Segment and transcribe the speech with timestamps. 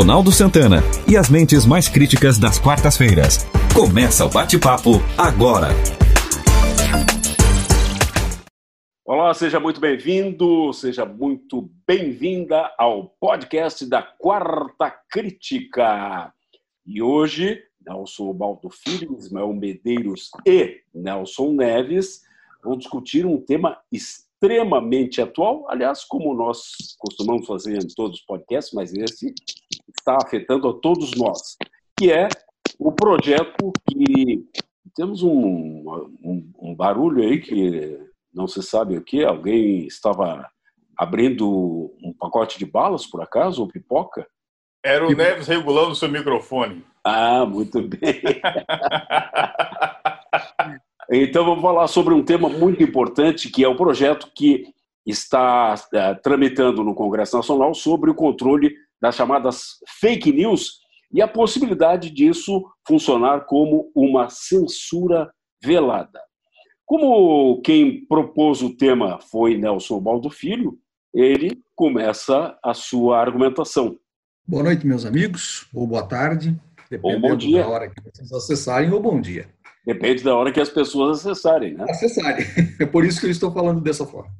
[0.00, 3.44] Ronaldo Santana e as mentes mais críticas das quartas-feiras.
[3.74, 5.68] Começa o bate-papo agora.
[9.04, 16.32] Olá, seja muito bem-vindo, seja muito bem-vinda ao podcast da Quarta Crítica.
[16.86, 22.22] E hoje, Nelson Baldo Filho, Ismael Medeiros e Nelson Neves
[22.64, 28.72] vão discutir um tema extremamente atual, aliás, como nós costumamos fazer em todos os podcasts,
[28.72, 29.34] mas esse
[29.98, 31.56] está afetando a todos nós,
[31.98, 32.28] que é
[32.78, 34.44] o projeto que
[34.94, 35.84] temos um,
[36.22, 37.98] um, um barulho aí que
[38.32, 40.48] não se sabe o que, alguém estava
[40.96, 44.26] abrindo um pacote de balas, por acaso, ou pipoca?
[44.84, 46.84] Era o Neves regulando o seu microfone.
[47.04, 48.20] Ah, muito bem.
[51.10, 54.66] então, vamos falar sobre um tema muito importante, que é o projeto que
[55.06, 60.80] está é, tramitando no Congresso Nacional sobre o controle das chamadas fake news
[61.12, 66.20] e a possibilidade disso funcionar como uma censura velada.
[66.84, 70.78] Como quem propôs o tema foi Nelson Baldo Filho,
[71.14, 73.96] ele começa a sua argumentação.
[74.46, 76.56] Boa noite, meus amigos, ou boa tarde,
[76.90, 77.62] dependendo ou bom dia.
[77.62, 79.48] da hora que vocês acessarem, ou bom dia.
[79.86, 81.86] Depende da hora que as pessoas acessarem, né?
[81.88, 82.44] Acessarem.
[82.78, 84.30] É por isso que eu estou falando dessa forma.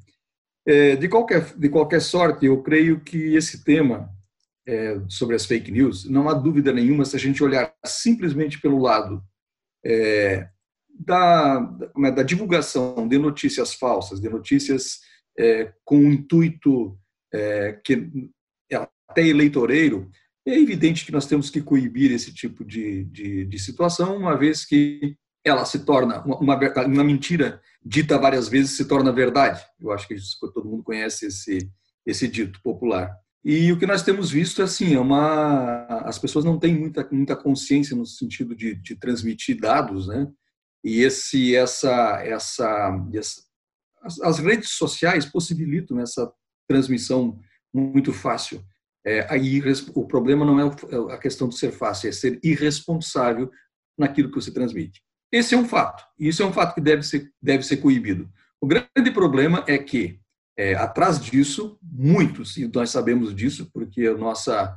[0.67, 4.11] É, de, qualquer, de qualquer sorte, eu creio que esse tema
[4.67, 8.79] é, sobre as fake news, não há dúvida nenhuma se a gente olhar simplesmente pelo
[8.79, 9.23] lado
[9.85, 10.49] é,
[10.89, 11.61] da,
[12.15, 15.01] da, divulgação de notícias falsas, de notícias
[15.39, 16.99] é, com um intuito
[17.33, 18.11] é, que
[18.71, 18.77] é
[19.09, 20.11] até eleitoreiro,
[20.47, 24.65] é evidente que nós temos que coibir esse tipo de, de, de situação, uma vez
[24.65, 29.63] que ela se torna uma, uma, uma, mentira dita várias vezes se torna verdade.
[29.81, 30.15] Eu acho que
[30.53, 31.71] todo mundo conhece esse,
[32.05, 33.17] esse dito popular.
[33.45, 37.09] E o que nós temos visto é assim, é uma, as pessoas não têm muita,
[37.11, 40.31] muita consciência no sentido de, de transmitir dados, né?
[40.85, 43.43] E esse, essa, essa, essa
[44.03, 46.31] as, as, redes sociais possibilitam essa
[46.69, 47.39] transmissão
[47.73, 48.63] muito fácil.
[49.05, 49.63] É, aí
[49.95, 53.51] o problema não é a questão de ser fácil, é ser irresponsável
[53.99, 55.03] naquilo que você transmite.
[55.33, 56.05] Esse é um fato.
[56.19, 58.31] E isso é um fato que deve ser, deve ser coibido.
[58.61, 60.21] O grande problema é que
[60.61, 64.77] é, atrás disso, muitos, e nós sabemos disso, porque a nossa,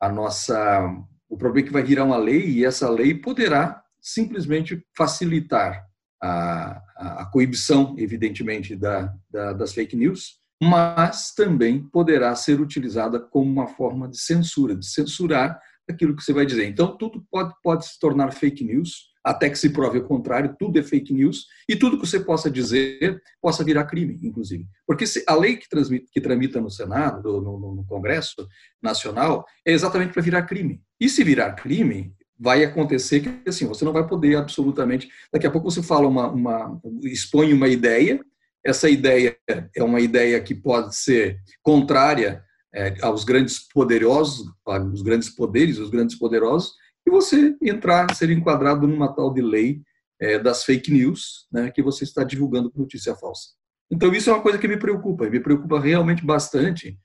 [0.00, 0.82] a nossa,
[1.28, 5.86] o problema é que vai virar uma lei e essa lei poderá simplesmente facilitar
[6.22, 13.50] a, a, coibição, evidentemente, da, da, das fake news, mas também poderá ser utilizada como
[13.50, 16.66] uma forma de censura, de censurar aquilo que você vai dizer.
[16.66, 20.78] Então, tudo pode, pode se tornar fake news, até que se prove o contrário, tudo
[20.78, 24.66] é fake news e tudo que você possa dizer possa virar crime, inclusive.
[24.86, 28.48] Porque a lei que, transmite, que tramita no Senado, no, no Congresso
[28.82, 30.80] Nacional, é exatamente para virar crime.
[30.98, 35.10] E se virar crime, vai acontecer que assim, você não vai poder absolutamente.
[35.30, 38.18] Daqui a pouco você fala uma, uma expõe uma ideia,
[38.64, 39.36] essa ideia
[39.76, 42.42] é uma ideia que pode ser contrária
[42.74, 46.72] é, aos grandes poderosos, aos grandes poderes, os grandes poderosos,
[47.10, 49.82] e você entrar, ser enquadrado numa tal de lei
[50.20, 53.50] é, das fake news, né, que você está divulgando notícia falsa.
[53.90, 56.96] Então, isso é uma coisa que me preocupa, me preocupa realmente bastante,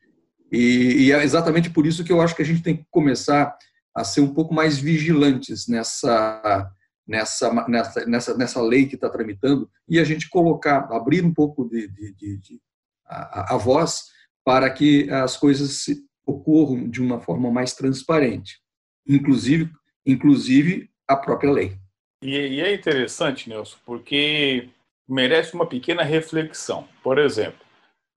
[0.52, 3.58] e, e é exatamente por isso que eu acho que a gente tem que começar
[3.96, 6.70] a ser um pouco mais vigilantes nessa,
[7.08, 11.68] nessa, nessa, nessa, nessa lei que está tramitando e a gente colocar, abrir um pouco
[11.68, 12.62] de, de, de, de
[13.08, 14.04] a, a, voz
[14.44, 15.86] para que as coisas
[16.26, 18.60] ocorram de uma forma mais transparente,
[19.08, 19.72] inclusive
[20.06, 21.78] inclusive a própria lei.
[22.22, 24.70] E, é interessante, Nelson, porque
[25.08, 26.88] merece uma pequena reflexão.
[27.04, 27.60] Por exemplo,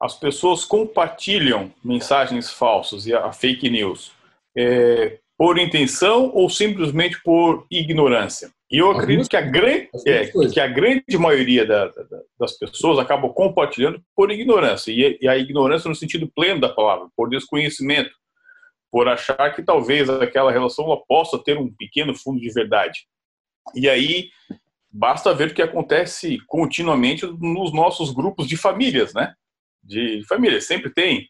[0.01, 4.11] as pessoas compartilham mensagens falsas e a fake news
[4.55, 8.49] é, por intenção ou simplesmente por ignorância.
[8.69, 12.99] E eu acredito que a grande, é, que a grande maioria da, da, das pessoas
[12.99, 14.91] acabam compartilhando por ignorância.
[14.91, 18.11] E, e a ignorância no sentido pleno da palavra, por desconhecimento
[18.91, 23.07] por achar que talvez aquela relação ela possa ter um pequeno fundo de verdade.
[23.75, 24.29] E aí
[24.89, 29.33] basta ver o que acontece continuamente nos nossos grupos de famílias, né?
[29.83, 31.27] De família sempre tem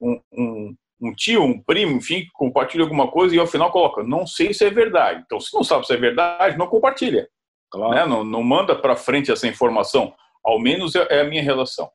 [0.00, 4.02] um, um, um, tio, um primo, enfim, que compartilha alguma coisa e ao final coloca,
[4.02, 5.22] não sei se é verdade.
[5.24, 7.28] Então, se não sabe se é verdade, não compartilha.
[7.70, 7.94] Claro.
[7.94, 8.06] Né?
[8.06, 10.14] Não, não manda para frente essa informação.
[10.44, 11.90] Ao menos é, é a minha relação.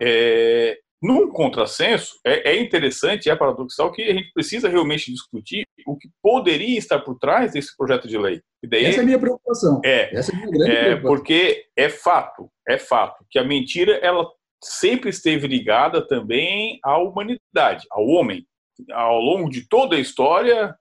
[0.00, 5.98] É, num contrassenso, é, é interessante, é paradoxal que a gente precisa realmente discutir o
[5.98, 8.40] que poderia estar por trás desse projeto de lei.
[8.66, 9.82] Daí, Essa é a minha preocupação.
[9.84, 14.26] É, Essa é, minha grande é porque é fato, é fato que a mentira ela
[14.62, 18.46] sempre esteve ligada também à humanidade, ao homem.
[18.90, 20.74] ao longo de toda a história,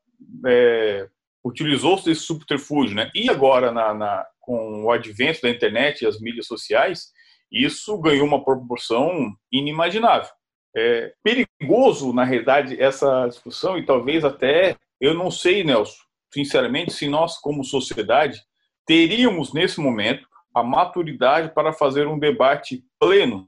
[0.48, 1.06] é,
[1.44, 2.96] utilizou-se desse subterfúgio.
[2.96, 3.12] Né?
[3.14, 7.12] E agora, na, na, com o advento da internet e as mídias sociais,
[7.54, 10.30] isso ganhou uma proporção inimaginável.
[10.76, 16.02] É perigoso, na realidade, essa discussão, e talvez até, eu não sei, Nelson,
[16.34, 18.42] sinceramente, se nós, como sociedade,
[18.88, 23.48] teríamos nesse momento a maturidade para fazer um debate pleno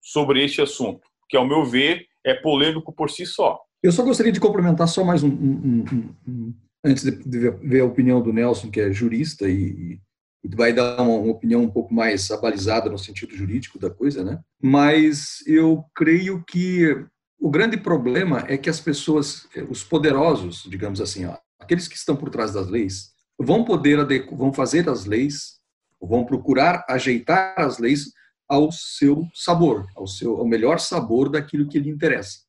[0.00, 3.60] sobre este assunto, que, ao meu ver, é polêmico por si só.
[3.82, 7.84] Eu só gostaria de complementar só mais um, um, um, um antes de ver a
[7.84, 10.00] opinião do Nelson, que é jurista e, e
[10.44, 14.40] vai dar uma, uma, opinião um pouco mais abalizada no sentido jurídico da coisa, né?
[14.60, 17.06] Mas eu creio que
[17.38, 22.16] o grande problema é que as pessoas, os poderosos, digamos assim, ó, aqueles que estão
[22.16, 23.98] por trás das leis, vão poder
[24.32, 25.60] vão fazer as leis,
[26.00, 28.12] vão procurar ajeitar as leis
[28.48, 32.40] ao seu sabor, ao seu ao melhor sabor daquilo que lhe interessa.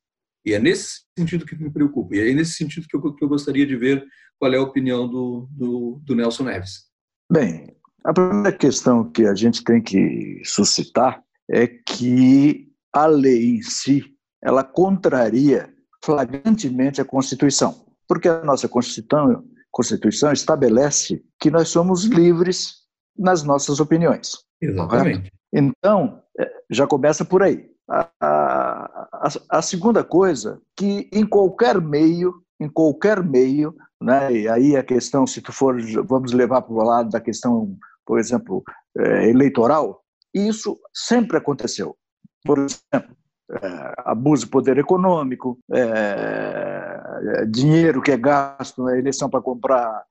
[0.44, 2.14] E é nesse sentido que me preocupa.
[2.14, 4.04] E é nesse sentido que eu, que eu gostaria de ver
[4.38, 6.84] qual é a opinião do, do, do Nelson Neves.
[7.32, 13.62] Bem, a primeira questão que a gente tem que suscitar é que a lei em
[13.62, 14.04] si
[14.42, 15.72] ela contraria
[16.04, 22.84] flagrantemente a Constituição, porque a nossa Constituição, Constituição estabelece que nós somos livres
[23.18, 24.32] nas nossas opiniões.
[24.60, 25.32] Exatamente.
[25.52, 27.70] Então, é, já começa por aí.
[27.88, 34.76] A, a, a, segunda coisa, que em qualquer meio, em qualquer meio, né, e aí
[34.76, 35.76] a questão, se tu for,
[36.06, 38.62] vamos levar para o lado da questão, por exemplo,
[38.96, 40.02] é, eleitoral,
[40.32, 41.96] isso sempre aconteceu.
[42.44, 43.16] Por exemplo,
[43.50, 50.04] é, abuso de poder econômico, é dinheiro que é gasto na eleição para comprar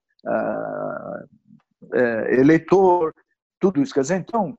[1.94, 3.14] é, eleitor,
[3.60, 3.94] tudo isso.
[3.94, 4.56] Quer dizer, então,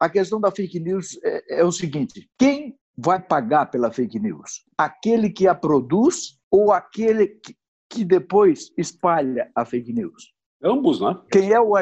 [0.00, 4.64] a questão da fake news é, é o seguinte: quem vai pagar pela fake news?
[4.78, 7.56] Aquele que a produz ou aquele que,
[7.90, 10.33] que depois espalha a fake news?
[10.64, 11.16] Ambos, né?
[11.30, 11.74] Quem, é o,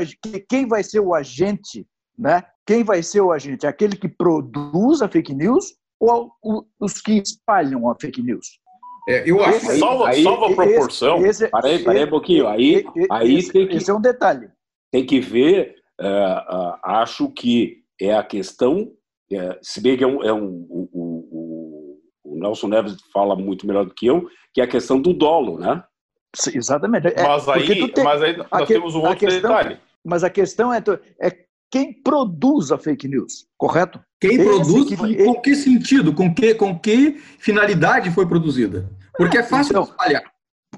[0.49, 1.87] quem vai ser o agente,
[2.19, 2.43] né?
[2.67, 3.67] Quem vai ser o agente?
[3.67, 6.33] Aquele que produz a fake news ou
[6.81, 8.59] os que espalham a fake news?
[9.09, 11.19] É, eu acho salva, aí, salva a proporção.
[11.19, 12.49] Esse, esse, parei, parei um pouquinho.
[12.49, 14.49] Aí, esse, aí tem que, esse é um detalhe.
[14.91, 15.77] Tem que ver.
[16.01, 18.93] Uh, uh, acho que é a questão,
[19.31, 23.67] é, se bem que é um, é um o, o, o, Nelson Neves fala muito
[23.67, 25.85] melhor do que eu, que é a questão do dolo, né?
[26.55, 27.09] Exatamente.
[27.09, 29.79] É, mas, aí, tem, mas aí nós que, temos um outro questão, detalhe.
[30.05, 30.83] Mas a questão é,
[31.21, 31.37] é
[31.71, 34.01] quem produz a fake news, correto?
[34.21, 38.91] Quem Esse produz, que, com que sentido, com que, com que finalidade foi produzida?
[39.17, 40.23] Porque é fácil então, espalhar.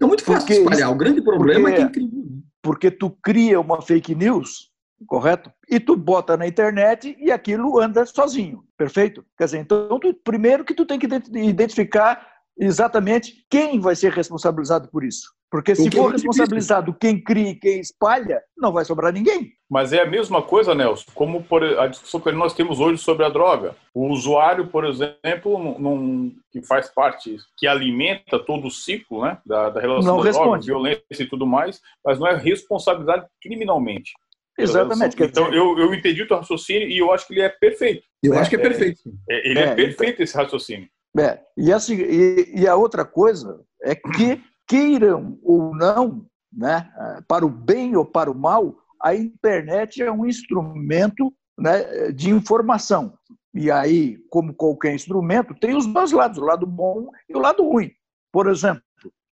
[0.01, 0.91] É muito fácil espalhar.
[0.91, 2.25] O grande problema porque, é quem cria.
[2.63, 4.75] Porque tu cria uma fake news
[5.07, 5.51] correto?
[5.69, 9.25] E tu bota na internet e aquilo anda sozinho, perfeito?
[9.37, 12.27] Quer dizer, então, tu, primeiro que tu tem que identificar
[12.59, 15.33] exatamente quem vai ser responsabilizado por isso.
[15.55, 19.53] Porque se for responsabilizado quem cria e quem espalha, não vai sobrar ninguém.
[19.71, 23.25] Mas é a mesma coisa, Nelson, como por a discussão que nós temos hoje sobre
[23.25, 23.77] a droga.
[23.95, 29.71] O usuário, por exemplo, num, que faz parte, que alimenta todo o ciclo né, da,
[29.71, 34.11] da relação não da droga, violência e tudo mais, mas não é responsabilidade criminalmente.
[34.59, 35.15] Exatamente.
[35.23, 35.57] Então, dizer...
[35.57, 38.03] eu, eu entendi o teu raciocínio e eu acho que ele é perfeito.
[38.21, 39.03] Eu é, acho que é perfeito.
[39.31, 40.89] É, ele é, é perfeito esse raciocínio.
[41.17, 46.91] É, e, a, e, e a outra coisa é que, queiram ou não, né,
[47.29, 53.19] para o bem ou para o mal, a internet é um instrumento né, de informação.
[53.53, 57.63] E aí, como qualquer instrumento, tem os dois lados, o lado bom e o lado
[57.63, 57.91] ruim.
[58.33, 58.83] Por exemplo,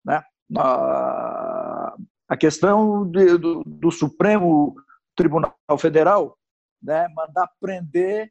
[0.04, 0.22] né,
[0.56, 1.96] a,
[2.28, 4.74] a questão de, do, do Supremo
[5.16, 6.36] Tribunal Federal
[6.82, 8.30] né, mandar prender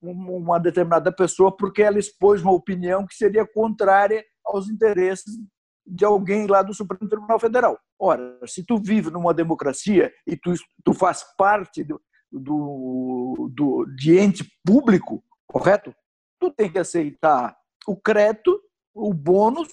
[0.00, 5.38] uma determinada pessoa porque ela expôs uma opinião que seria contrária aos interesses
[5.86, 7.78] de alguém lá do Supremo Tribunal Federal.
[7.98, 14.18] Ora, se tu vive numa democracia e tu, tu faz parte do, do, do, de
[14.18, 15.94] ente público, correto?
[16.40, 18.58] Tu tem que aceitar o crédito,
[18.94, 19.68] o bônus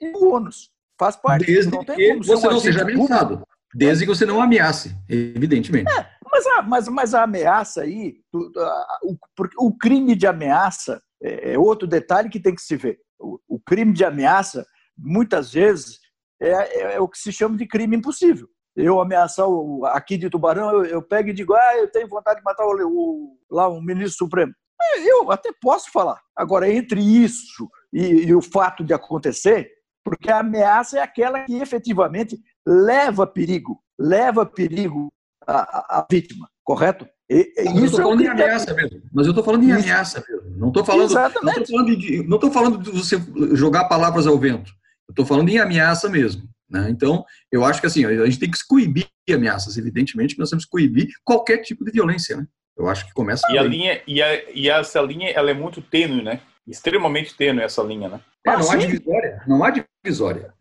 [0.00, 0.70] e o ônus.
[0.98, 1.46] Faz parte.
[1.46, 3.42] Desde não tem que você não seja ameaçado.
[3.74, 5.90] Desde que você não ameace, evidentemente.
[5.90, 9.16] É, mas, a, mas, mas a ameaça aí, o,
[9.58, 12.98] o crime de ameaça é, é outro detalhe que tem que se ver.
[13.18, 14.66] O, o crime de ameaça,
[15.02, 15.98] muitas vezes,
[16.40, 18.48] é, é, é, o que se chama de crime impossível.
[18.74, 22.38] Eu ameaçar o, aqui de Tubarão, eu, eu pego e digo, ah, eu tenho vontade
[22.38, 24.52] de matar o, o lá um ministro supremo.
[24.80, 26.20] É, eu até posso falar.
[26.36, 29.70] Agora, entre isso e, e o fato de acontecer,
[30.04, 35.12] porque a ameaça é aquela que efetivamente leva perigo, leva perigo
[35.46, 37.06] a, a, a vítima, correto?
[37.30, 39.02] E, isso eu estou falando é em ameaça mesmo.
[39.12, 39.78] Mas eu estou falando em isso.
[39.78, 40.58] ameaça mesmo.
[40.58, 41.58] Não estou falando, Exatamente.
[41.58, 43.16] não falando de, não estou falando de você
[43.54, 44.72] jogar palavras ao vento.
[45.08, 46.48] Eu estou falando em ameaça mesmo.
[46.68, 46.88] Né?
[46.90, 49.76] Então, eu acho que assim, a gente tem que coibir ameaças.
[49.76, 52.36] Evidentemente que nós temos que coibir qualquer tipo de violência.
[52.36, 52.46] Né?
[52.76, 53.46] Eu acho que começa.
[53.50, 56.40] E a linha e, a, e essa linha ela é muito tênue, né?
[56.66, 58.20] Extremamente tênue essa linha, né?
[58.46, 59.42] É, não há divisória.
[59.46, 59.70] Não há
[60.04, 60.54] divisória.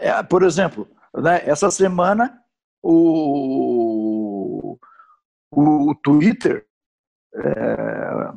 [0.00, 2.38] É, por exemplo, né, essa semana
[2.82, 4.78] o,
[5.50, 6.66] o Twitter,
[7.34, 8.32] é,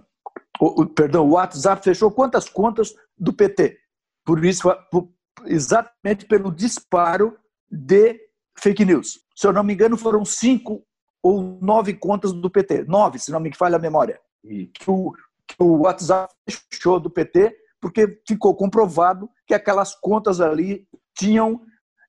[0.59, 3.77] o, perdão, o WhatsApp fechou quantas contas do PT?
[4.25, 5.09] Por isso, por,
[5.45, 7.37] exatamente pelo disparo
[7.69, 8.19] de
[8.57, 9.19] fake news.
[9.35, 10.83] Se eu não me engano, foram cinco
[11.21, 12.83] ou nove contas do PT.
[12.83, 14.19] Nove, se não me falha a memória.
[14.43, 15.11] Que o,
[15.47, 16.33] que o WhatsApp
[16.71, 20.85] fechou do PT porque ficou comprovado que aquelas contas ali
[21.17, 21.61] tinham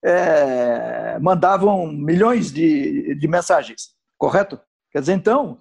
[0.05, 4.61] é, mandavam milhões de, de mensagens, correto?
[4.91, 5.61] Quer dizer, então,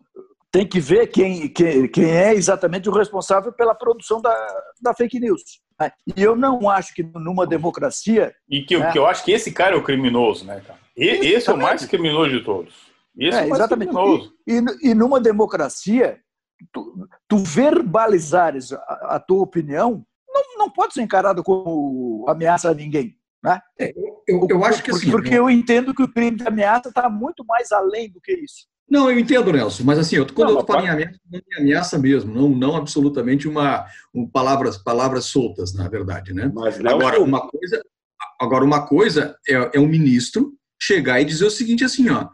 [0.51, 5.19] tem que ver quem, quem, quem é exatamente o responsável pela produção da, da fake
[5.19, 5.41] news.
[5.79, 5.91] Né?
[6.15, 8.33] E eu não acho que numa democracia.
[8.49, 8.91] E que, né?
[8.91, 10.79] que eu acho que esse cara é o criminoso, né, cara?
[10.97, 12.73] E, esse é o mais criminoso de todos.
[13.17, 13.89] Esse é, é exatamente.
[13.89, 14.33] Criminoso.
[14.47, 16.19] E, e, e, numa democracia,
[16.73, 22.73] tu, tu verbalizares a, a, tua opinião não, não pode ser encarado como ameaça a
[22.73, 23.15] ninguém.
[23.41, 23.59] Né?
[23.79, 23.93] É,
[24.27, 25.11] eu, eu, acho que assim.
[25.11, 28.67] Porque eu entendo que o crime de ameaça está muito mais além do que isso.
[28.89, 31.99] Não, eu entendo, Nelson, mas assim, eu, quando não, eu falo em ameaça, é ameaça
[31.99, 36.51] mesmo, não, não absolutamente uma, um, palavras, palavras soltas, na verdade, né?
[36.53, 37.81] Mas, agora, uma coisa,
[38.41, 42.29] agora, uma coisa é, é um ministro chegar e dizer o seguinte assim, ó,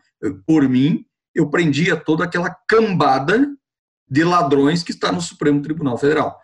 [0.46, 3.48] por mim, eu prendia toda aquela cambada
[4.10, 6.40] de ladrões que está no Supremo Tribunal Federal.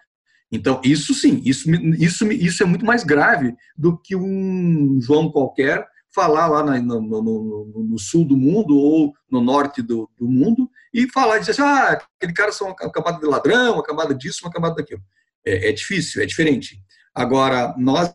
[0.51, 5.88] Então, isso sim, isso, isso, isso é muito mais grave do que um João qualquer
[6.13, 10.70] falar lá no, no, no, no, sul do mundo ou no norte do, do, mundo
[10.94, 14.39] e falar dizer assim, ah, aquele cara são uma camada de ladrão, uma camada disso,
[14.44, 15.01] uma camada daquilo.
[15.46, 16.80] É, é, difícil, é diferente.
[17.15, 18.13] Agora, nós,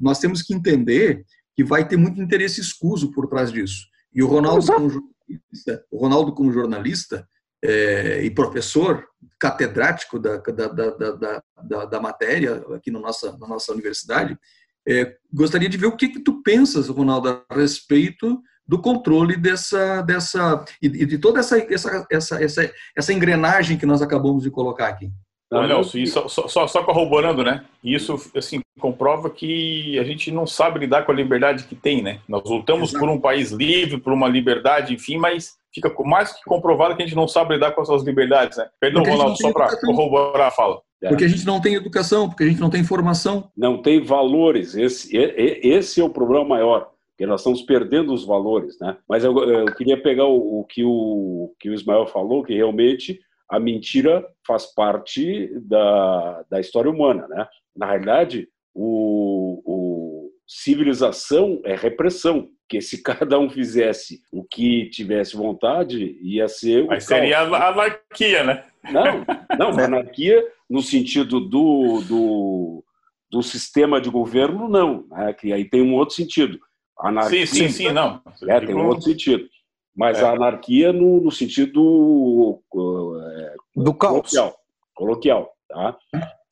[0.00, 1.24] nós temos que entender
[1.54, 3.86] que vai ter muito interesse escuso por trás disso.
[4.12, 7.28] E o Ronaldo, como jornalista, o Ronaldo como jornalista
[7.62, 9.06] é, e professor
[9.38, 14.38] catedrático da, da, da, da, da matéria aqui na nossa, na nossa universidade,
[14.86, 20.00] é, gostaria de ver o que, que tu pensas, Ronaldo, a respeito do controle dessa,
[20.02, 24.88] dessa e de toda essa, essa, essa, essa, essa engrenagem que nós acabamos de colocar
[24.88, 25.10] aqui.
[25.50, 27.64] Não, Nelson, e só, só, só, corroborando, né?
[27.82, 32.18] Isso assim comprova que a gente não sabe lidar com a liberdade que tem, né?
[32.26, 32.98] Nós lutamos Exato.
[32.98, 37.06] por um país livre, por uma liberdade, enfim, mas fica mais que comprovado que a
[37.06, 38.66] gente não sabe lidar com as suas liberdades, né?
[38.80, 40.80] Perdão, Ronaldo, só para corroborar a fala.
[41.08, 43.50] Porque a gente não tem educação, porque a gente não tem formação.
[43.56, 44.74] Não tem valores.
[44.74, 48.96] Esse, esse é o problema maior, porque nós estamos perdendo os valores, né?
[49.08, 53.20] Mas eu, eu queria pegar o, o, que o que o Ismael falou, que realmente
[53.48, 57.46] a mentira faz parte da, da história humana, né?
[57.76, 65.36] Na realidade, o, o civilização é repressão, que se cada um fizesse o que tivesse
[65.36, 66.86] vontade, ia ser.
[66.86, 68.64] Mas seria a anarquia, né?
[68.90, 69.24] Não,
[69.58, 72.84] não, anarquia no sentido do, do,
[73.30, 75.06] do sistema de governo, não.
[75.08, 75.32] Né?
[75.32, 76.58] Que aí tem um outro sentido.
[76.98, 78.22] Anarquia, sim, sim, sim, não.
[78.48, 79.48] É, tem um outro sentido.
[79.96, 80.24] Mas é.
[80.24, 84.30] a anarquia no, no sentido é, do caos.
[84.30, 84.56] Coloquial,
[84.94, 85.96] coloquial tá?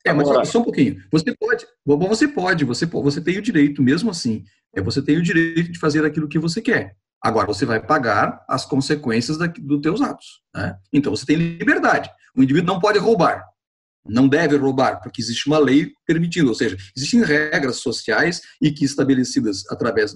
[0.05, 1.01] É, mas Agora, só um pouquinho.
[1.11, 4.43] Você pode, você pode, você, você tem o direito, mesmo assim,
[4.75, 6.95] é, você tem o direito de fazer aquilo que você quer.
[7.21, 10.41] Agora, você vai pagar as consequências da, dos teus atos.
[10.53, 10.77] Né?
[10.91, 12.09] Então, você tem liberdade.
[12.35, 13.45] O indivíduo não pode roubar,
[14.05, 18.83] não deve roubar, porque existe uma lei permitindo, ou seja, existem regras sociais e que
[18.83, 20.13] estabelecidas através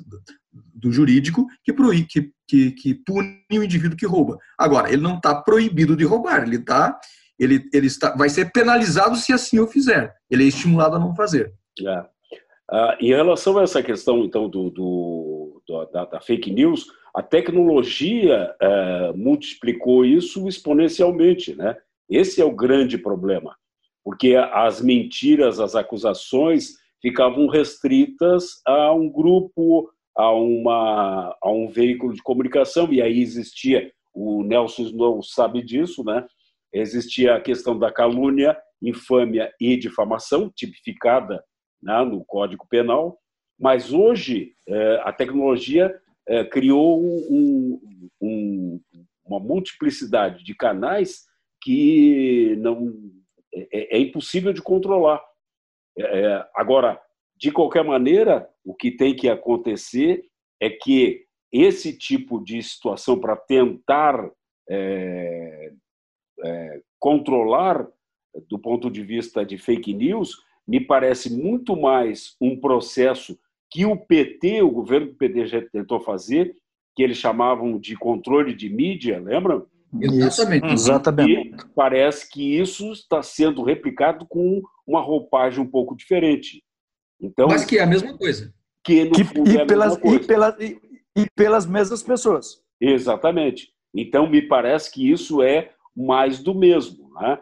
[0.74, 4.38] do, jurídico que, proí, que, que, que punem o indivíduo que rouba.
[4.58, 6.98] Agora, ele não está proibido de roubar, ele está
[7.40, 10.14] ele, ele está, vai ser penalizado se assim o fizer.
[10.30, 11.54] Ele é estimulado a não fazer.
[11.86, 12.06] É.
[12.70, 15.62] Ah, em relação a essa questão, então, do, do
[15.94, 21.76] da, da, fake news, a tecnologia é, multiplicou isso exponencialmente, né?
[22.10, 23.56] Esse é o grande problema,
[24.08, 32.14] porque as mentiras, as acusações ficavam restritas a um grupo, a, uma, a um veículo
[32.14, 36.26] de comunicação, e aí existia, o Nelson não sabe disso, né?
[36.72, 41.44] Existia a questão da calúnia, infâmia e difamação, tipificada
[41.84, 43.20] né, no Código Penal,
[43.60, 45.94] mas hoje é, a tecnologia
[46.26, 47.82] é, criou um,
[48.22, 48.82] um,
[49.26, 51.26] uma multiplicidade de canais
[51.62, 53.18] que não
[53.72, 55.24] é, é impossível de controlar.
[55.98, 57.02] É, é, agora,
[57.36, 60.26] de qualquer maneira, o que tem que acontecer
[60.60, 64.30] é que esse tipo de situação para tentar
[64.70, 65.72] é,
[66.44, 67.88] é, controlar
[68.50, 70.38] do ponto de vista de fake news,
[70.68, 76.00] me parece muito mais um processo que o PT, o governo do PT já tentou
[76.00, 76.56] fazer,
[76.96, 79.66] que eles chamavam de controle de mídia, lembram?
[80.02, 80.66] Exatamente.
[80.66, 80.74] Uhum.
[80.74, 81.32] Exatamente.
[81.32, 86.64] E parece que isso está sendo replicado com uma roupagem um pouco diferente.
[87.22, 88.54] Então, Mas que é a mesma coisa.
[88.84, 90.80] Que, no que, fundo, e, é pelas, e, pelas, e,
[91.18, 92.62] e pelas mesmas pessoas.
[92.80, 93.70] Exatamente.
[93.94, 97.10] Então, me parece que isso é mais do mesmo.
[97.14, 97.40] Né?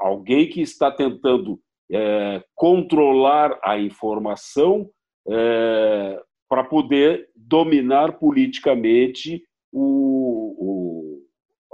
[0.00, 1.60] Alguém que está tentando
[1.92, 4.88] é, controlar a informação
[5.28, 10.17] é, para poder dominar politicamente o,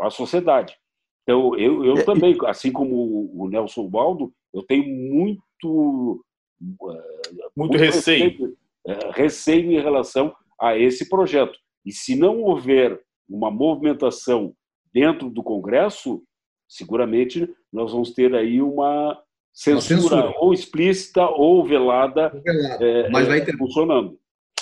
[0.07, 0.77] a sociedade.
[1.23, 6.25] Então, eu, eu também, assim como o Nelson Baldo, eu tenho muito.
[6.91, 8.31] É, muito, receio.
[8.31, 8.57] Receio,
[8.87, 11.59] é, receio em relação a esse projeto.
[11.85, 14.55] E se não houver uma movimentação
[14.93, 16.23] dentro do Congresso,
[16.69, 19.19] seguramente nós vamos ter aí uma
[19.53, 20.35] censura, censura.
[20.39, 22.85] ou explícita ou velada, velada.
[22.85, 24.19] É, mas vai ter funcionando.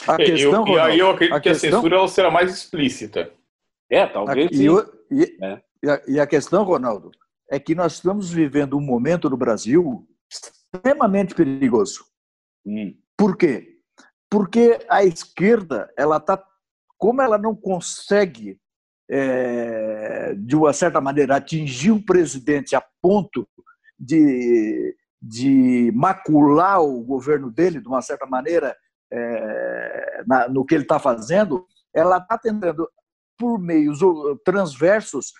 [0.06, 1.70] A é, questão, eu, e aí eu acredito a que questão...
[1.70, 3.32] a censura ela será mais explícita.
[3.92, 4.50] É, talvez.
[4.50, 4.66] E,
[5.10, 5.62] e, é.
[5.82, 7.10] e, a, e a questão, Ronaldo,
[7.50, 12.02] é que nós estamos vivendo um momento no Brasil extremamente perigoso.
[12.64, 12.96] Hum.
[13.14, 13.76] Por quê?
[14.30, 16.42] Porque a esquerda, ela está,
[16.96, 18.58] como ela não consegue,
[19.10, 23.46] é, de uma certa maneira, atingir o presidente a ponto
[23.98, 28.74] de, de macular o governo dele, de uma certa maneira,
[29.12, 32.88] é, na, no que ele está fazendo, ela está tentando,
[33.38, 33.98] por meios
[34.44, 35.32] transversos,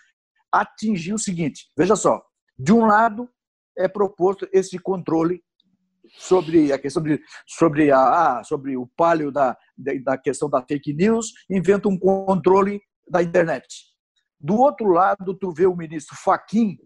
[0.51, 2.23] atingir o seguinte: veja só,
[2.59, 3.29] de um lado
[3.77, 5.43] é proposto esse controle
[6.19, 11.33] sobre a questão de, sobre a sobre o palio da, da questão da fake news,
[11.49, 13.67] inventa um controle da internet.
[14.39, 16.77] Do outro lado, tu vê o ministro Faquim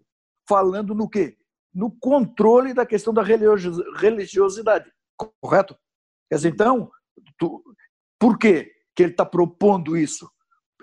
[0.49, 1.37] falando no quê?
[1.75, 4.91] No controle da questão da religiosidade,
[5.41, 5.77] correto?
[6.29, 6.91] Quer dizer, então,
[7.39, 7.63] tu,
[8.19, 10.31] por quê que ele está propondo isso?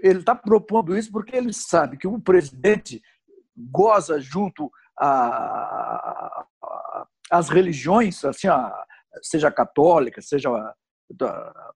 [0.03, 3.01] Ele está propondo isso porque ele sabe que o presidente
[3.55, 4.69] goza junto
[7.31, 8.85] as religiões, assim, a,
[9.21, 10.49] seja católica, seja
[11.09, 11.73] da,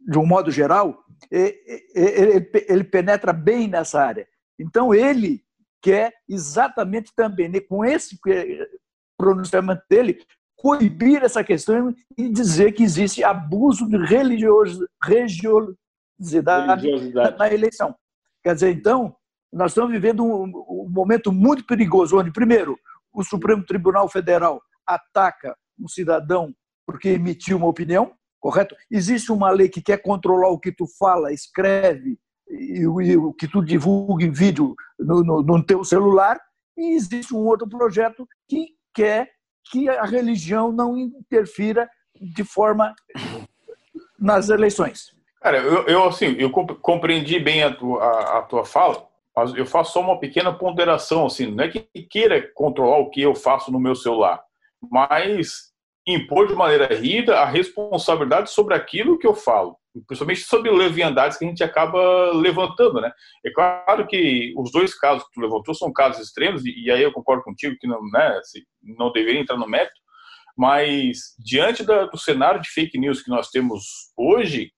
[0.00, 0.98] de um modo geral,
[1.30, 4.26] ele, ele penetra bem nessa área.
[4.58, 5.44] Então, ele
[5.82, 8.18] quer exatamente também, né, com esse
[9.18, 10.24] pronunciamento dele,
[10.56, 14.88] coibir essa questão e dizer que existe abuso de religiosidade,
[16.74, 17.38] religiosidade.
[17.38, 17.94] na eleição.
[18.42, 19.14] Quer dizer, então,
[19.52, 22.78] nós estamos vivendo um, um, momento muito perigoso, onde, primeiro,
[23.12, 26.54] o Supremo Tribunal Federal ataca um cidadão
[26.86, 28.76] porque emitiu uma opinião, correto?
[28.90, 33.64] Existe uma lei que quer controlar o que tu fala, escreve e, o que tu
[33.64, 36.40] divulga em vídeo no, no, no teu celular,
[36.76, 39.30] e existe um outro projeto que quer
[39.70, 41.88] que a religião não interfira
[42.20, 42.94] de forma
[44.18, 45.15] nas eleições.
[45.46, 49.06] Cara, eu, eu assim, eu compreendi bem a tua, a, a tua fala,
[49.36, 53.22] mas eu faço só uma pequena ponderação, assim, não é que queira controlar o que
[53.22, 54.42] eu faço no meu celular,
[54.90, 55.70] mas
[56.04, 59.76] impor de maneira rígida a responsabilidade sobre aquilo que eu falo,
[60.08, 63.12] principalmente sobre leviandades que a gente acaba levantando, né?
[63.44, 67.12] É claro que os dois casos que tu levantou são casos extremos e, aí eu
[67.12, 68.40] concordo contigo que não, né,
[68.82, 69.94] não deveria entrar no mérito,
[70.58, 74.72] mas diante da, do cenário de fake news que nós temos hoje,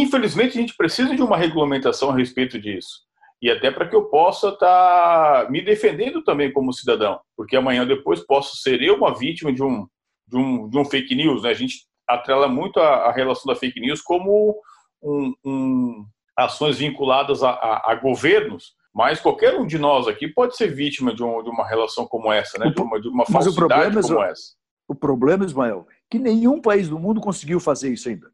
[0.00, 3.04] infelizmente a gente precisa de uma regulamentação a respeito disso
[3.42, 7.82] e até para que eu possa estar tá me defendendo também como cidadão, porque amanhã
[7.82, 9.86] ou depois posso ser eu uma vítima de um
[10.26, 11.50] de um, de um fake news, né?
[11.50, 14.56] A gente atrela muito a, a relação da fake news como
[15.02, 20.56] um, um, ações vinculadas a, a, a, governos, mas qualquer um de nós aqui pode
[20.56, 22.70] ser vítima de, um, de uma relação como essa, né?
[22.70, 24.54] De uma, de uma falsidade problema, como essa.
[24.88, 28.32] O problema, Ismael, que nenhum país do mundo conseguiu fazer isso ainda.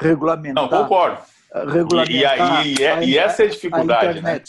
[0.00, 0.62] Regulamentar.
[0.62, 1.22] Não, concordo.
[1.52, 4.42] Regulamentar e, e, e, é, e essa é a dificuldade, né?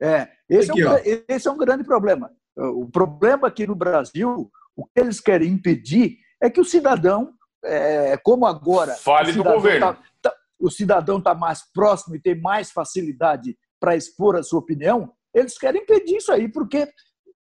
[0.00, 2.30] É, esse, aqui, é um, esse é um grande problema.
[2.56, 7.32] O problema aqui no Brasil, o que eles querem impedir é que o cidadão,
[7.64, 8.94] é, como agora.
[8.94, 9.94] Fale do governo.
[9.94, 14.60] Tá, tá, o cidadão está mais próximo e tem mais facilidade para expor a sua
[14.60, 16.88] opinião, eles querem impedir isso aí, porque,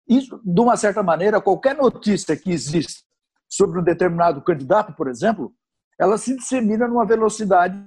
[0.08, 3.04] isso, de uma certa maneira, qualquer notícia que existe
[3.48, 5.54] sobre um determinado candidato, por exemplo,
[6.02, 7.78] ela se dissemina numa velocidade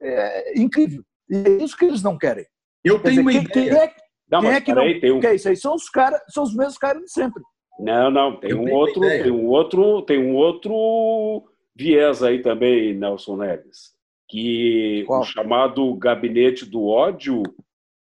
[0.00, 1.02] é, incrível.
[1.28, 2.46] E é isso que eles não querem.
[2.84, 3.88] Eu Quer tenho dizer, uma quem, ideia.
[3.88, 3.94] Quem é,
[4.30, 5.20] não, quem é que não um...
[5.20, 5.56] quer isso aí?
[5.56, 7.42] São os, cara, são os mesmos caras de sempre.
[7.80, 13.36] Não, não, tem um outro, tem um outro, tem um outro viés aí também, Nelson
[13.38, 13.94] Neves,
[14.28, 15.22] que Qual?
[15.22, 17.42] o chamado gabinete do ódio,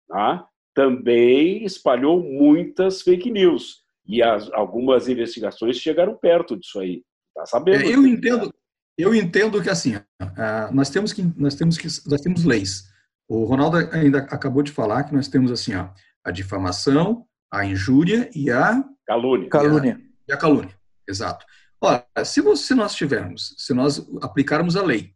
[0.09, 0.47] tá?
[0.75, 3.83] também espalhou muitas fake news.
[4.07, 7.03] E as, algumas investigações chegaram perto disso aí.
[7.35, 7.85] Tá sabendo?
[7.85, 8.53] É, eu entendo,
[9.01, 10.05] eu entendo que assim, uh,
[10.73, 12.85] nós temos que nós temos que nós temos leis.
[13.29, 15.89] O Ronaldo ainda acabou de falar que nós temos assim, ó,
[16.25, 19.49] a difamação, a injúria e a calúnia.
[19.49, 20.01] Calúnia.
[20.01, 20.75] E a, e a calúnia.
[21.09, 21.45] Exato.
[21.81, 25.15] Olha, se, você, se nós tivermos, se nós aplicarmos a lei,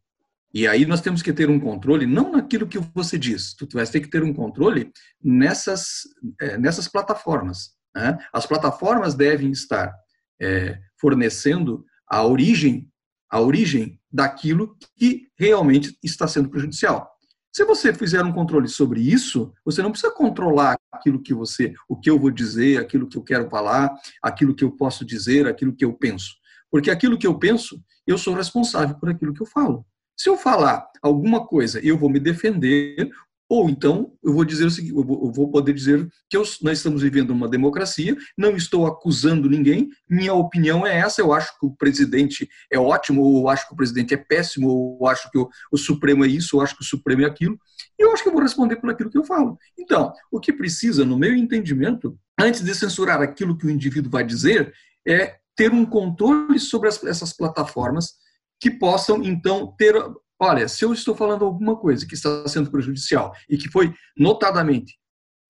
[0.52, 3.84] e aí nós temos que ter um controle, não naquilo que você diz, tu vai
[3.86, 4.92] ter que ter um controle
[5.22, 6.02] nessas,
[6.40, 7.72] é, nessas plataformas.
[7.94, 8.16] Né?
[8.32, 9.92] As plataformas devem estar
[10.40, 12.88] é, fornecendo a origem,
[13.34, 17.10] a origem daquilo que realmente está sendo prejudicial.
[17.52, 21.98] Se você fizer um controle sobre isso, você não precisa controlar aquilo que você, o
[21.98, 23.92] que eu vou dizer, aquilo que eu quero falar,
[24.22, 26.32] aquilo que eu posso dizer, aquilo que eu penso.
[26.70, 29.84] Porque aquilo que eu penso, eu sou responsável por aquilo que eu falo.
[30.16, 33.10] Se eu falar alguma coisa, eu vou me defender,
[33.48, 37.02] ou então eu vou dizer o seguinte, eu vou poder dizer que eu, nós estamos
[37.02, 41.76] vivendo uma democracia, não estou acusando ninguém, minha opinião é essa, eu acho que o
[41.76, 45.38] presidente é ótimo, ou eu acho que o presidente é péssimo, ou eu acho que
[45.38, 47.58] o, o Supremo é isso, ou eu acho que o Supremo é aquilo,
[47.98, 49.58] e eu acho que eu vou responder por aquilo que eu falo.
[49.78, 54.24] Então, o que precisa, no meu entendimento, antes de censurar aquilo que o indivíduo vai
[54.24, 54.72] dizer,
[55.06, 58.14] é ter um controle sobre as, essas plataformas
[58.60, 59.94] que possam, então, ter
[60.38, 64.98] olha, se eu estou falando alguma coisa que está sendo prejudicial e que foi notadamente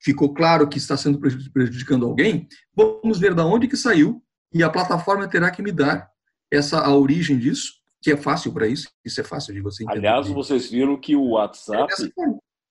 [0.05, 4.69] ficou claro que está sendo prejudicando alguém, vamos ver da onde que saiu e a
[4.69, 6.11] plataforma terá que me dar
[6.53, 10.07] essa a origem disso, que é fácil para isso, isso é fácil de você entender.
[10.07, 12.25] Aliás, vocês viram que o WhatsApp, é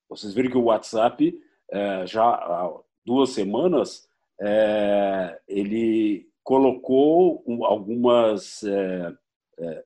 [0.08, 1.34] vocês viram que o WhatsApp
[1.72, 2.72] é, já há
[3.04, 4.06] duas semanas
[4.40, 9.12] é, ele colocou algumas é,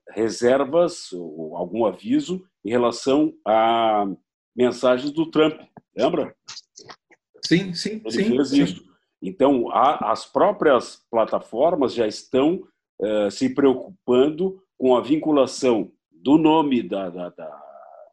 [0.09, 4.05] reservas ou algum aviso em relação a
[4.55, 5.59] mensagens do Trump,
[5.95, 6.35] lembra?
[7.45, 8.23] Sim, sim, Ele sim.
[8.25, 8.63] fez sim.
[8.63, 8.83] isso.
[9.21, 12.63] Então, a, as próprias plataformas já estão
[13.01, 17.63] uh, se preocupando com a vinculação do nome da, da, da,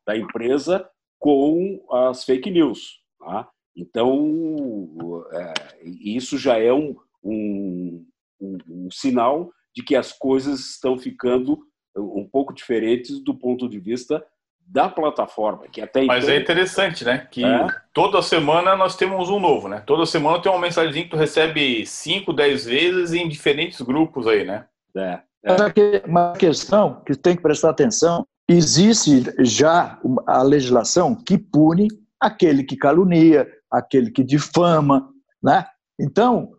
[0.06, 0.88] da empresa
[1.18, 3.00] com as fake news.
[3.18, 3.48] Tá?
[3.76, 8.06] Então, é, isso já é um, um,
[8.40, 11.58] um, um sinal de que as coisas estão ficando
[11.94, 14.24] um pouco diferentes do ponto de vista
[14.68, 16.34] da plataforma, que até Mas então...
[16.34, 17.28] é interessante, né?
[17.30, 17.68] Que é.
[17.92, 19.80] toda semana nós temos um novo, né?
[19.86, 24.44] Toda semana tem uma mensagem que tu recebe 5, 10 vezes em diferentes grupos aí,
[24.44, 24.66] né?
[24.96, 26.02] É, é.
[26.04, 31.86] Uma questão que tem que prestar atenção, existe já a legislação que pune
[32.18, 35.08] aquele que calunia, aquele que difama,
[35.40, 35.64] né?
[36.00, 36.50] Então,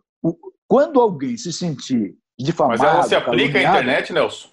[0.66, 2.82] quando alguém se sentir difamado.
[2.82, 4.48] Mas ela se aplica à internet, Nelson?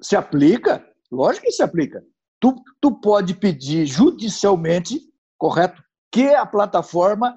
[0.00, 2.02] Se aplica, lógico que se aplica.
[2.40, 5.00] Tu, tu pode pedir judicialmente,
[5.36, 7.36] correto, que a plataforma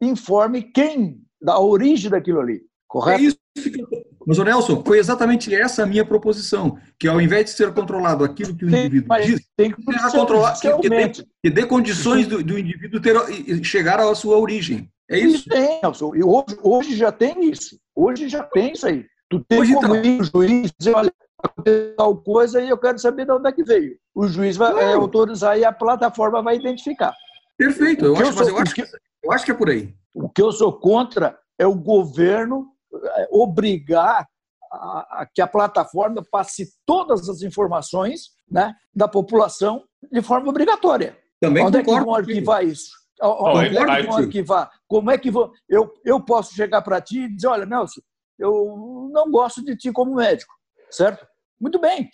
[0.00, 3.20] informe quem, da origem daquilo ali, correto?
[3.20, 7.52] É isso que mas, Nelson, foi exatamente essa a minha proposição, que ao invés de
[7.52, 11.50] ser controlado aquilo que o tem, indivíduo diz, tem que, controlar, que, que, dê, que
[11.50, 13.16] dê condições do, do indivíduo ter,
[13.64, 14.86] chegar à sua origem.
[15.10, 15.44] É isso?
[15.46, 16.14] E tem, Nelson.
[16.14, 17.80] E hoje, hoje já tem isso.
[17.96, 19.06] Hoje já tem isso aí.
[19.30, 20.10] Tu tem Hoje, como então...
[20.10, 21.12] ir o juiz dizer, olha,
[21.42, 23.98] aconteceu tal coisa e eu quero saber de onde é que veio.
[24.14, 24.86] O juiz vai claro.
[24.86, 27.14] é, autorizar e a plataforma vai identificar.
[27.56, 28.82] Perfeito, eu acho, eu, sou, eu, acho que,
[29.22, 29.94] eu acho que é por aí.
[30.14, 32.68] O que eu sou contra é o governo
[33.16, 34.26] é, obrigar
[34.72, 41.18] a, a que a plataforma passe todas as informações né, da população de forma obrigatória.
[41.40, 42.90] Também Onde concordo é que vão arquivar isso?
[43.20, 44.70] Onde é que vão arquivar?
[44.86, 45.50] Como é que vão?
[45.68, 48.00] Eu, eu posso chegar para ti e dizer, olha, Nelson,
[48.38, 50.52] eu não gosto de ti como médico,
[50.90, 51.26] certo?
[51.60, 52.08] Muito bem,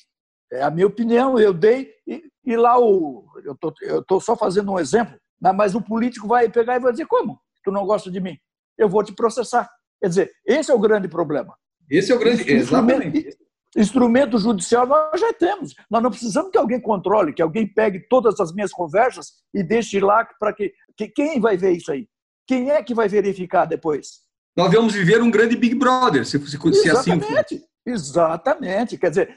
[0.52, 3.26] é a minha opinião, eu dei, e, e lá o.
[3.44, 6.92] Eu tô, estou só fazendo um exemplo, né, mas o político vai pegar e vai
[6.92, 7.38] dizer: como?
[7.62, 8.36] Tu não gosta de mim?
[8.78, 9.68] Eu vou te processar.
[10.00, 11.56] Quer dizer, esse é o grande problema.
[11.90, 12.50] Esse é o grande.
[12.50, 13.36] Exatamente.
[13.76, 15.74] Instrumento judicial nós já temos.
[15.90, 19.98] Nós não precisamos que alguém controle, que alguém pegue todas as minhas conversas e deixe
[19.98, 21.08] lá para que, que.
[21.08, 22.06] Quem vai ver isso aí?
[22.46, 24.23] Quem é que vai verificar depois?
[24.56, 27.44] Nós vamos viver um grande Big Brother, se, se, se assim for.
[27.86, 28.96] Exatamente.
[28.96, 29.36] Quer dizer,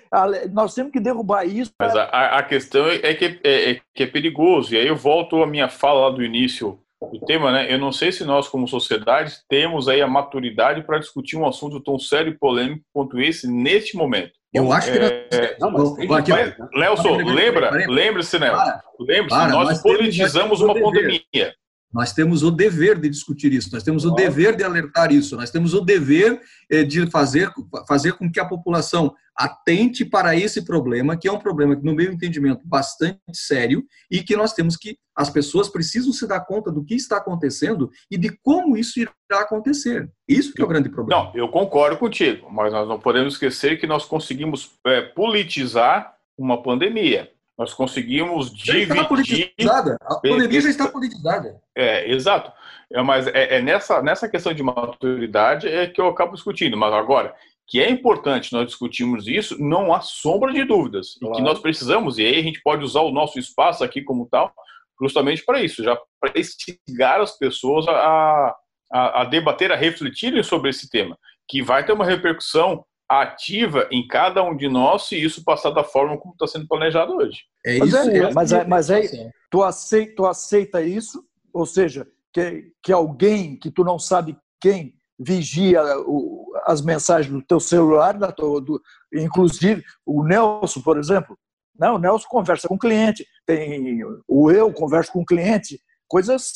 [0.51, 1.71] nós temos que derrubar isso.
[1.79, 4.73] Mas a, a questão é que é, é, que é perigoso.
[4.73, 7.71] E aí eu volto à minha fala lá do início do tema, né?
[7.71, 11.79] Eu não sei se nós, como sociedade, temos aí a maturidade para discutir um assunto
[11.79, 14.31] tão sério e polêmico quanto esse neste momento.
[14.53, 14.97] Eu acho que.
[14.97, 15.57] É...
[15.59, 16.27] Não, mas
[16.73, 18.79] Nelson, lembra, lembra-se, Nelson.
[18.99, 21.53] Lembre-se, nós politizamos uma pandemia.
[21.93, 25.49] Nós temos o dever de discutir isso, nós temos o dever de alertar isso, nós
[25.49, 27.49] temos o dever eh, de fazer,
[27.87, 32.11] fazer com que a população atente para esse problema, que é um problema no meu
[32.11, 36.83] entendimento, bastante sério e que nós temos que, as pessoas precisam se dar conta do
[36.83, 40.09] que está acontecendo e de como isso irá acontecer.
[40.27, 41.23] Isso que é o grande problema.
[41.23, 46.61] Não, eu concordo contigo, mas nós não podemos esquecer que nós conseguimos é, politizar uma
[46.61, 47.31] pandemia.
[47.57, 48.87] Nós conseguimos dividir.
[48.87, 49.97] Já está politizada.
[50.01, 51.59] A pandemia já está politizada.
[51.75, 52.51] É, exato.
[52.93, 56.77] É, mas é, é, nessa, nessa questão de maturidade é que eu acabo discutindo.
[56.77, 57.33] Mas agora,
[57.67, 61.15] que é importante nós discutirmos isso, não há sombra de dúvidas.
[61.19, 61.33] Claro.
[61.33, 64.27] E que nós precisamos, e aí a gente pode usar o nosso espaço aqui como
[64.29, 64.53] tal,
[65.01, 68.55] justamente para isso, já para instigar as pessoas a,
[68.91, 71.17] a, a debater, a refletirem sobre esse tema,
[71.47, 75.83] que vai ter uma repercussão ativa em cada um de nós se isso passar da
[75.83, 77.41] forma como está sendo planejado hoje.
[77.65, 77.97] É mas isso.
[77.97, 81.23] É, mas, é, mas é, tu aceita, tu aceita isso?
[81.53, 87.41] Ou seja, que, que alguém que tu não sabe quem vigia o, as mensagens do
[87.41, 88.81] teu celular, da tua, do,
[89.13, 91.37] inclusive o Nelson, por exemplo.
[91.79, 96.51] Não, o Nelson conversa com o cliente, tem o eu converso com o cliente, coisas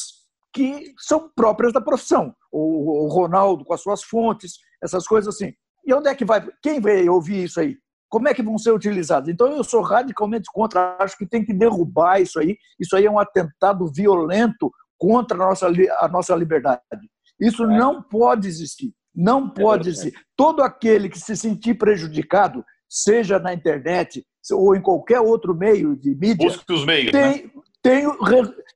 [0.54, 2.36] que são próprias da profissão.
[2.52, 5.54] O, o Ronaldo com as suas fontes, essas coisas assim.
[5.86, 6.46] E onde é que vai?
[6.62, 7.78] Quem vai ouvir isso aí?
[8.10, 9.30] Como é que vão ser utilizados?
[9.30, 12.58] Então eu sou radicalmente contra, acho que tem que derrubar isso aí.
[12.80, 15.68] Isso aí é um atentado violento contra a nossa,
[16.00, 16.82] a nossa liberdade.
[17.40, 17.68] Isso é.
[17.68, 18.94] não pode existir.
[19.16, 20.20] Não é pode é existir.
[20.36, 26.14] Todo aquele que se sentir prejudicado, seja na internet ou em qualquer outro meio de
[26.16, 27.52] mídia, Busque os meios, tem, né?
[27.82, 28.06] tem,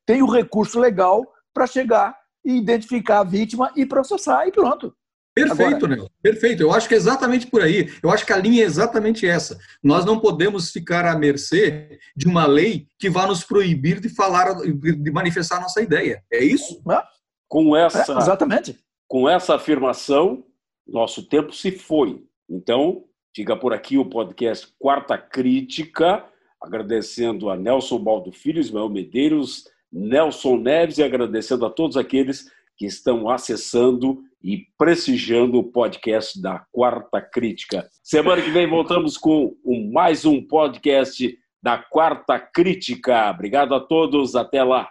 [0.06, 2.16] tem o recurso legal para chegar
[2.46, 4.96] e identificar a vítima e processar e pronto.
[5.36, 6.02] Perfeito, Agora...
[6.02, 6.08] né?
[6.24, 6.64] Perfeito.
[6.64, 7.92] Eu acho que é exatamente por aí.
[8.02, 9.60] Eu acho que a linha é exatamente essa.
[9.84, 14.56] Nós não podemos ficar à mercê de uma lei que vá nos proibir de falar,
[14.56, 16.24] de manifestar a nossa ideia.
[16.32, 16.82] É isso?
[16.90, 17.04] É.
[17.50, 18.80] Com essa, é, exatamente.
[19.08, 20.46] Com essa afirmação,
[20.88, 22.24] nosso tempo se foi.
[22.50, 23.04] Então,
[23.36, 26.24] fica por aqui o podcast Quarta Crítica,
[26.62, 32.86] agradecendo a Nelson Baldo Filho, Ismael Medeiros, Nelson Neves e agradecendo a todos aqueles que
[32.86, 37.88] estão acessando e prestigiando o podcast da Quarta Crítica.
[38.04, 39.56] Semana que vem voltamos com
[39.92, 43.32] mais um podcast da Quarta Crítica.
[43.32, 44.88] Obrigado a todos, até lá.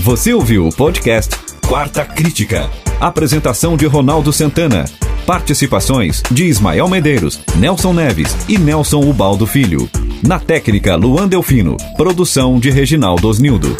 [0.00, 1.34] Você ouviu o podcast
[1.68, 2.70] Quarta Crítica.
[2.98, 4.86] Apresentação de Ronaldo Santana.
[5.26, 9.90] Participações de Ismael Medeiros, Nelson Neves e Nelson Ubaldo Filho.
[10.26, 11.76] Na técnica, Luan Delfino.
[11.96, 13.76] Produção de Reginaldo Osnildo.